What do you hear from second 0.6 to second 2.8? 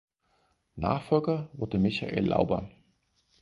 Nachfolger wurde Michael Lauber.